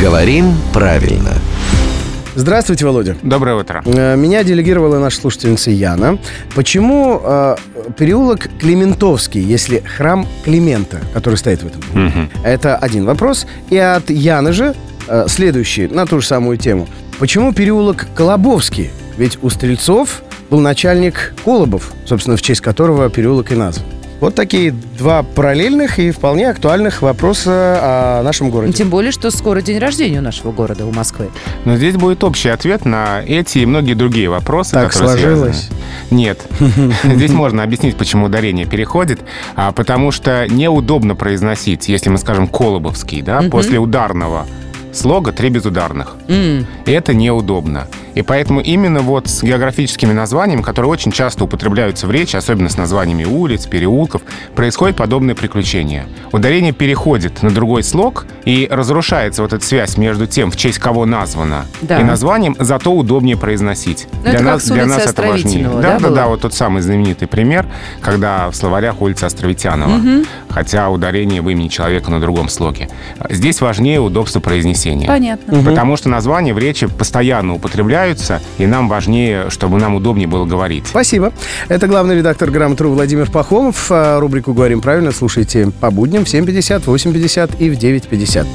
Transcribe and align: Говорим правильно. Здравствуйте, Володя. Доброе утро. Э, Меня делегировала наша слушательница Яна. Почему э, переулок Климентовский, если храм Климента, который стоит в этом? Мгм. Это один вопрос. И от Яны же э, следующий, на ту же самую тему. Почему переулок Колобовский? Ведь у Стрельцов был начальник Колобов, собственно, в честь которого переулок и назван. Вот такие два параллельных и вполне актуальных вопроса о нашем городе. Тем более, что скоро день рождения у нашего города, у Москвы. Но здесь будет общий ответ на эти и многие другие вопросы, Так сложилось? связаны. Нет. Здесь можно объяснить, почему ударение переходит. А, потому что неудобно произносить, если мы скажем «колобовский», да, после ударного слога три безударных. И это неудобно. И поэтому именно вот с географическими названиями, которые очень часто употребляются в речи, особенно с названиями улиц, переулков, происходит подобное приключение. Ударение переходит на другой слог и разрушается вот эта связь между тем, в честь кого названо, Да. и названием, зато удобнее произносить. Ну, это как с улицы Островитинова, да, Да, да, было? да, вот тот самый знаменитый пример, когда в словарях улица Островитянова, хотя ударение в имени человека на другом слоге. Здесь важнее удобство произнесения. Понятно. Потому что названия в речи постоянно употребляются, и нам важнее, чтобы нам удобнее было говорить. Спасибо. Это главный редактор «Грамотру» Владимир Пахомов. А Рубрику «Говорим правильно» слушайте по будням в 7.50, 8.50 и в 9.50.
Говорим 0.00 0.54
правильно. 0.72 1.30
Здравствуйте, 2.34 2.84
Володя. 2.84 3.16
Доброе 3.22 3.54
утро. 3.54 3.82
Э, 3.86 4.16
Меня 4.16 4.42
делегировала 4.42 4.98
наша 4.98 5.20
слушательница 5.20 5.70
Яна. 5.70 6.18
Почему 6.56 7.20
э, 7.22 7.56
переулок 7.96 8.48
Климентовский, 8.58 9.40
если 9.40 9.78
храм 9.78 10.26
Климента, 10.44 10.98
который 11.12 11.36
стоит 11.36 11.62
в 11.62 11.66
этом? 11.66 11.80
Мгм. 11.92 12.28
Это 12.42 12.76
один 12.76 13.04
вопрос. 13.04 13.46
И 13.70 13.76
от 13.78 14.10
Яны 14.10 14.52
же 14.52 14.74
э, 15.06 15.26
следующий, 15.28 15.86
на 15.86 16.06
ту 16.06 16.20
же 16.20 16.26
самую 16.26 16.56
тему. 16.56 16.88
Почему 17.20 17.52
переулок 17.52 18.06
Колобовский? 18.16 18.90
Ведь 19.16 19.38
у 19.42 19.48
Стрельцов 19.48 20.22
был 20.50 20.58
начальник 20.58 21.34
Колобов, 21.44 21.92
собственно, 22.04 22.36
в 22.36 22.42
честь 22.42 22.60
которого 22.60 23.08
переулок 23.10 23.52
и 23.52 23.54
назван. 23.54 23.86
Вот 24.20 24.34
такие 24.34 24.70
два 24.70 25.22
параллельных 25.22 25.98
и 25.98 26.10
вполне 26.10 26.48
актуальных 26.48 27.02
вопроса 27.02 27.50
о 27.50 28.22
нашем 28.22 28.50
городе. 28.50 28.72
Тем 28.72 28.88
более, 28.88 29.12
что 29.12 29.30
скоро 29.30 29.60
день 29.60 29.78
рождения 29.78 30.20
у 30.20 30.22
нашего 30.22 30.52
города, 30.52 30.86
у 30.86 30.92
Москвы. 30.92 31.30
Но 31.64 31.76
здесь 31.76 31.96
будет 31.96 32.24
общий 32.24 32.48
ответ 32.48 32.84
на 32.84 33.22
эти 33.26 33.58
и 33.58 33.66
многие 33.66 33.94
другие 33.94 34.30
вопросы, 34.30 34.72
Так 34.72 34.92
сложилось? 34.92 35.56
связаны. 35.66 35.80
Нет. 36.10 36.40
Здесь 37.04 37.32
можно 37.32 37.62
объяснить, 37.62 37.96
почему 37.96 38.26
ударение 38.26 38.66
переходит. 38.66 39.20
А, 39.56 39.72
потому 39.72 40.10
что 40.10 40.46
неудобно 40.48 41.14
произносить, 41.16 41.88
если 41.88 42.08
мы 42.10 42.18
скажем 42.18 42.46
«колобовский», 42.46 43.20
да, 43.22 43.42
после 43.50 43.78
ударного 43.78 44.46
слога 44.92 45.32
три 45.32 45.48
безударных. 45.50 46.14
И 46.28 46.64
это 46.86 47.14
неудобно. 47.14 47.88
И 48.14 48.22
поэтому 48.22 48.60
именно 48.60 49.00
вот 49.00 49.28
с 49.28 49.42
географическими 49.42 50.12
названиями, 50.12 50.62
которые 50.62 50.90
очень 50.90 51.12
часто 51.12 51.44
употребляются 51.44 52.06
в 52.06 52.10
речи, 52.10 52.36
особенно 52.36 52.68
с 52.68 52.76
названиями 52.76 53.24
улиц, 53.24 53.66
переулков, 53.66 54.22
происходит 54.54 54.96
подобное 54.96 55.34
приключение. 55.34 56.06
Ударение 56.32 56.72
переходит 56.72 57.42
на 57.42 57.50
другой 57.50 57.82
слог 57.82 58.26
и 58.44 58.68
разрушается 58.70 59.42
вот 59.42 59.52
эта 59.52 59.64
связь 59.64 59.96
между 59.96 60.26
тем, 60.26 60.50
в 60.50 60.56
честь 60.56 60.78
кого 60.78 61.06
названо, 61.06 61.66
Да. 61.82 62.00
и 62.00 62.04
названием, 62.04 62.56
зато 62.58 62.92
удобнее 62.92 63.36
произносить. 63.36 64.06
Ну, 64.12 64.30
это 64.30 64.44
как 64.44 64.60
с 64.60 64.70
улицы 64.70 64.98
Островитинова, 65.00 65.80
да, 65.82 65.88
Да, 65.94 65.98
да, 65.98 66.06
было? 66.08 66.16
да, 66.16 66.26
вот 66.28 66.40
тот 66.42 66.54
самый 66.54 66.82
знаменитый 66.82 67.26
пример, 67.28 67.66
когда 68.00 68.50
в 68.50 68.56
словарях 68.56 69.00
улица 69.00 69.26
Островитянова, 69.26 70.00
хотя 70.54 70.88
ударение 70.88 71.42
в 71.42 71.50
имени 71.50 71.68
человека 71.68 72.10
на 72.10 72.20
другом 72.20 72.48
слоге. 72.48 72.88
Здесь 73.28 73.60
важнее 73.60 74.00
удобство 74.00 74.38
произнесения. 74.38 75.08
Понятно. 75.08 75.62
Потому 75.64 75.96
что 75.96 76.08
названия 76.08 76.54
в 76.54 76.58
речи 76.58 76.86
постоянно 76.86 77.54
употребляются, 77.54 78.40
и 78.58 78.66
нам 78.66 78.88
важнее, 78.88 79.50
чтобы 79.50 79.78
нам 79.78 79.96
удобнее 79.96 80.28
было 80.28 80.44
говорить. 80.44 80.86
Спасибо. 80.86 81.32
Это 81.68 81.88
главный 81.88 82.16
редактор 82.16 82.50
«Грамотру» 82.50 82.90
Владимир 82.90 83.30
Пахомов. 83.30 83.86
А 83.90 84.20
Рубрику 84.20 84.54
«Говорим 84.54 84.80
правильно» 84.80 85.10
слушайте 85.10 85.72
по 85.80 85.90
будням 85.90 86.24
в 86.24 86.28
7.50, 86.28 86.84
8.50 86.84 87.58
и 87.58 87.70
в 87.70 87.78
9.50. 87.78 88.46